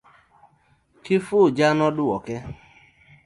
Kifuja 1.03 1.67
noduoke. 1.77 2.35